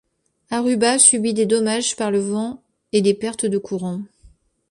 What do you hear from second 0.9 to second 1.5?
subit des